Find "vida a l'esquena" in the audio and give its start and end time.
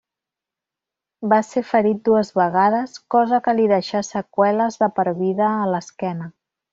5.25-6.31